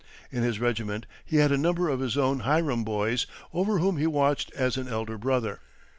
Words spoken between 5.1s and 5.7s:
brother.